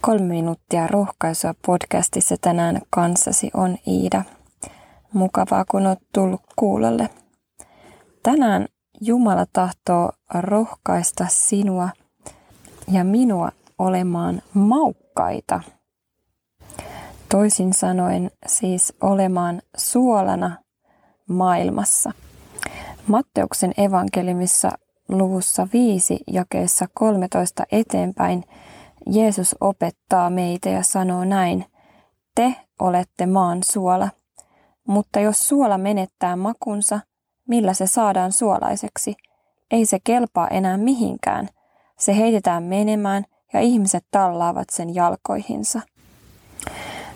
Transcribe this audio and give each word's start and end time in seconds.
Kolme 0.00 0.24
minuuttia 0.24 0.86
rohkaisua 0.86 1.54
podcastissa 1.66 2.36
tänään 2.40 2.80
kanssasi 2.90 3.50
on 3.54 3.76
Iida. 3.86 4.22
Mukavaa 5.12 5.64
kun 5.70 5.86
olet 5.86 5.98
tullut 6.14 6.40
kuulolle. 6.56 7.10
Tänään 8.22 8.66
Jumala 9.00 9.46
tahtoo 9.52 10.12
rohkaista 10.34 11.26
sinua 11.28 11.88
ja 12.92 13.04
minua 13.04 13.52
olemaan 13.78 14.42
maukkaita. 14.54 15.60
Toisin 17.28 17.72
sanoen 17.74 18.30
siis 18.46 18.92
olemaan 19.00 19.62
suolana 19.76 20.56
maailmassa. 21.28 22.12
Matteuksen 23.06 23.72
evankeliumissa 23.76 24.70
luvussa 25.08 25.68
5 25.72 26.18
jakeessa 26.26 26.86
13 26.94 27.64
eteenpäin– 27.72 28.44
Jeesus 29.10 29.56
opettaa 29.60 30.30
meitä 30.30 30.68
ja 30.68 30.82
sanoo 30.82 31.24
näin, 31.24 31.64
te 32.34 32.54
olette 32.80 33.26
maan 33.26 33.58
suola, 33.62 34.08
mutta 34.86 35.20
jos 35.20 35.48
suola 35.48 35.78
menettää 35.78 36.36
makunsa, 36.36 37.00
millä 37.48 37.74
se 37.74 37.86
saadaan 37.86 38.32
suolaiseksi, 38.32 39.14
ei 39.70 39.86
se 39.86 39.98
kelpaa 40.04 40.48
enää 40.48 40.76
mihinkään. 40.76 41.48
Se 41.98 42.16
heitetään 42.16 42.62
menemään 42.62 43.24
ja 43.52 43.60
ihmiset 43.60 44.04
tallaavat 44.10 44.70
sen 44.70 44.94
jalkoihinsa. 44.94 45.80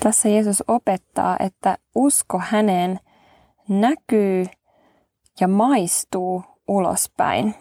Tässä 0.00 0.28
Jeesus 0.28 0.64
opettaa, 0.68 1.36
että 1.40 1.78
usko 1.94 2.38
häneen 2.38 3.00
näkyy 3.68 4.46
ja 5.40 5.48
maistuu 5.48 6.42
ulospäin. 6.68 7.54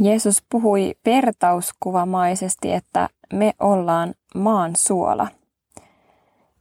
Jeesus 0.00 0.42
puhui 0.50 0.94
vertauskuvamaisesti, 1.06 2.72
että 2.72 3.08
me 3.32 3.52
ollaan 3.60 4.14
maan 4.34 4.76
suola. 4.76 5.28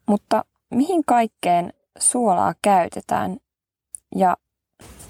Mutta 0.06 0.46
mihin 0.70 1.04
kaikkeen 1.06 1.74
suolaa 2.00 2.54
käytetään 2.62 3.38
ja, 4.16 4.38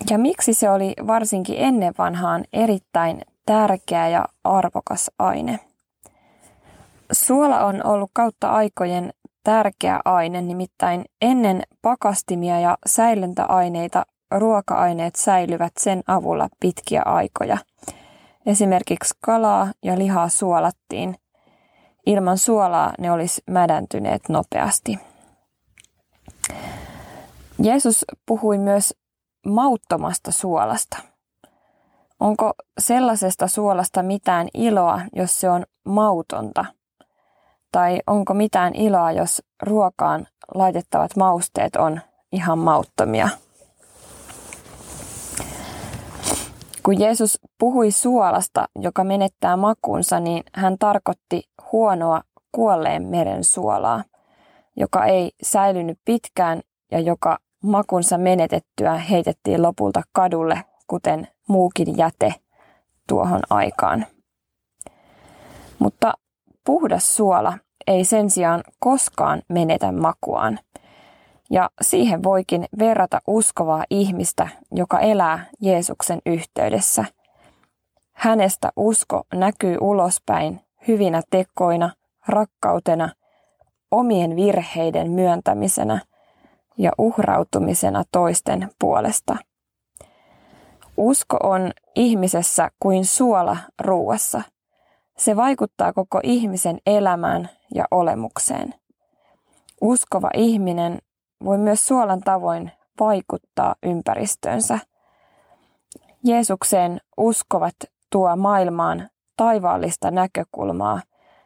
ja 0.10 0.18
miksi 0.18 0.54
se 0.54 0.70
oli 0.70 0.94
varsinkin 1.08 1.56
ennen 1.58 1.94
vanhaan 1.98 2.44
erittäin 2.54 3.22
tärkeä 3.46 4.08
ja 4.08 4.26
arvokas 4.44 5.12
aine? 5.20 5.60
Suola 7.12 7.66
on 7.66 7.86
ollut 7.86 8.10
kautta 8.14 8.50
aikojen 8.50 9.14
tärkeä 9.44 10.00
aine, 10.06 10.42
nimittäin 10.42 11.06
ennen 11.22 11.64
pakastimia 11.82 12.60
ja 12.60 12.78
säilöntäaineita 12.86 14.06
ruoka-aineet 14.32 15.16
säilyvät 15.16 15.74
sen 15.80 16.04
avulla 16.08 16.50
pitkiä 16.60 17.02
aikoja. 17.06 17.58
Esimerkiksi 18.48 19.14
kalaa 19.22 19.72
ja 19.84 19.98
lihaa 19.98 20.30
suolattiin– 20.30 21.16
Ilman 22.08 22.38
suolaa 22.38 22.94
ne 23.00 23.12
olisi 23.12 23.42
mädäntyneet 23.50 24.30
nopeasti. 24.30 25.00
Jeesus 27.64 28.06
puhui 28.26 28.58
myös 28.58 28.94
mauttomasta 29.46 30.32
suolasta. 30.32 30.98
Onko 32.20 32.54
sellaisesta 32.80 33.48
suolasta 33.48 34.04
mitään 34.04 34.48
iloa, 34.54 35.02
jos 35.16 35.40
se 35.40 35.50
on 35.50 35.66
mautonta? 35.86 36.66
Tai 37.72 38.00
onko 38.08 38.34
mitään 38.34 38.76
iloa, 38.76 39.12
jos 39.12 39.42
ruokaan 39.62 40.28
laitettavat 40.56 41.16
mausteet 41.16 41.76
on 41.76 42.02
ihan 42.32 42.60
mauttomia? 42.60 43.30
Kun 46.88 47.00
Jeesus 47.00 47.40
puhui 47.60 47.92
suolasta, 47.92 48.68
joka 48.80 49.04
menettää 49.04 49.58
makuunsa, 49.58 50.20
niin 50.20 50.44
hän 50.54 50.78
tarkoitti 50.78 51.44
huonoa 51.72 52.22
kuolleen 52.52 53.04
meren 53.04 53.44
suolaa, 53.44 54.04
joka 54.76 55.06
ei 55.06 55.32
säilynyt 55.44 56.00
pitkään 56.06 56.62
ja 56.92 57.00
joka 57.00 57.38
makunsa 57.64 58.18
menetettyä 58.18 58.98
heitettiin 58.98 59.62
lopulta 59.62 60.02
kadulle, 60.12 60.64
kuten 60.88 61.28
muukin 61.48 61.98
jäte 61.98 62.34
tuohon 63.08 63.42
aikaan. 63.50 64.06
Mutta 65.80 66.14
puhdas 66.66 67.16
suola 67.16 67.54
ei 67.88 68.06
sen 68.06 68.30
sijaan 68.30 68.64
koskaan 68.80 69.42
menetä 69.50 69.92
makuaan. 69.92 70.60
Ja 71.50 71.70
siihen 71.82 72.24
voikin 72.24 72.66
verrata 72.80 73.22
uskovaa 73.28 73.84
ihmistä, 73.90 74.48
joka 74.72 75.00
elää 75.00 75.46
Jeesuksen 75.62 76.22
yhteydessä. 76.26 77.06
Hänestä 78.14 78.72
usko 78.76 79.24
näkyy 79.34 79.78
ulospäin 79.82 80.62
hyvinä 80.88 81.22
tekoina, 81.30 81.90
rakkautena, 82.28 83.10
omien 83.92 84.36
virheiden 84.36 85.12
myöntämisenä 85.12 86.02
ja 86.78 86.92
uhrautumisena 86.98 88.04
toisten 88.12 88.70
puolesta. 88.80 89.38
Usko 90.98 91.38
on 91.44 91.72
ihmisessä 91.96 92.70
kuin 92.80 93.06
suola 93.06 93.58
ruuassa. 93.82 94.42
Se 95.18 95.36
vaikuttaa 95.36 95.94
koko 95.94 96.20
ihmisen 96.24 96.78
elämään 96.86 97.50
ja 97.76 97.86
olemukseen. 97.92 98.74
Uskova 99.82 100.30
ihminen 100.34 101.02
voi 101.44 101.58
myös 101.58 101.88
suolan 101.88 102.22
tavoin 102.22 102.72
vaikuttaa 103.00 103.76
ympäristöönsä. 103.84 104.80
Jeesukseen 106.24 107.02
uskovat 107.18 107.76
tuo 108.10 108.36
maailmaan 108.36 109.10
taivaallista 109.38 110.12
näkökulmaa 110.12 111.02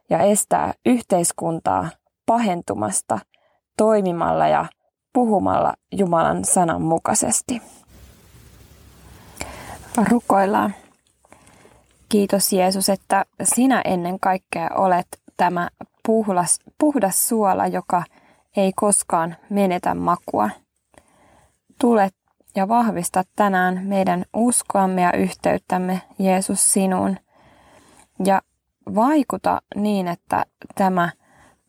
ja 0.09 0.19
estää 0.19 0.73
yhteiskuntaa 0.85 1.89
pahentumasta 2.25 3.19
toimimalla 3.77 4.47
ja 4.47 4.65
puhumalla 5.13 5.73
Jumalan 5.91 6.45
sanan 6.45 6.81
mukaisesti. 6.81 7.61
Rukoillaan. 10.09 10.75
Kiitos 12.09 12.53
Jeesus, 12.53 12.89
että 12.89 13.25
sinä 13.43 13.81
ennen 13.85 14.19
kaikkea 14.19 14.69
olet 14.75 15.07
tämä 15.37 15.69
puhdas, 16.05 16.59
puhdas 16.77 17.27
suola, 17.27 17.67
joka 17.67 18.03
ei 18.57 18.71
koskaan 18.75 19.35
menetä 19.49 19.95
makua. 19.95 20.49
Tule 21.79 22.09
ja 22.55 22.67
vahvista 22.67 23.23
tänään 23.35 23.81
meidän 23.83 24.25
uskoamme 24.33 25.01
ja 25.01 25.13
yhteyttämme 25.13 26.01
Jeesus 26.19 26.73
sinuun– 26.73 27.17
ja 28.25 28.41
vaikuta 28.95 29.61
niin, 29.75 30.07
että 30.07 30.45
tämä 30.75 31.09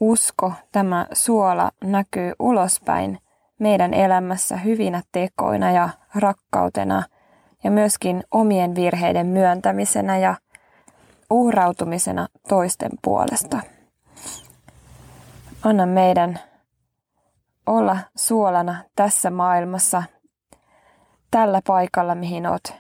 usko, 0.01 0.53
tämä 0.73 1.07
suola 1.13 1.71
näkyy 1.85 2.33
ulospäin 2.39 3.19
meidän 3.59 3.95
elämässä 3.95 4.57
hyvinä 4.57 5.03
tekoina 5.13 5.71
ja 5.71 5.89
rakkautena 6.15 7.03
ja 7.65 7.71
myöskin 7.71 8.25
omien 8.31 8.75
virheiden 8.75 9.27
myöntämisenä 9.27 10.19
ja 10.19 10.35
uhrautumisena 11.31 12.29
toisten 12.49 12.91
puolesta. 13.03 13.61
Anna 15.65 15.87
meidän 15.87 16.41
olla 17.67 17.99
suolana 18.17 18.85
tässä 18.97 19.31
maailmassa, 19.31 20.03
tällä 21.31 21.61
paikalla, 21.67 22.15
mihin 22.15 22.47
olet 22.47 22.75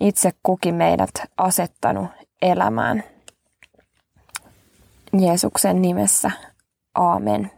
itse 0.00 0.30
kukin 0.42 0.74
meidät 0.74 1.10
asettanut 1.36 2.06
elämään. 2.42 3.04
Jeesuksen 5.12 5.82
nimessä. 5.82 6.30
Aamen. 6.94 7.50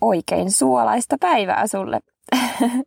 Oikein 0.00 0.50
suolaista 0.50 1.16
päivää 1.20 1.66
sulle. 1.66 2.00